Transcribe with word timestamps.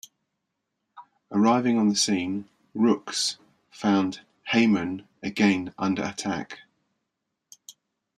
Arriving 1.31 1.77
on 1.77 1.87
the 1.89 1.95
scene, 1.95 2.49
"Rooks" 2.73 3.37
found 3.69 4.21
"Hyman" 4.47 5.07
again 5.21 5.75
under 5.77 6.03
attack. 6.03 6.57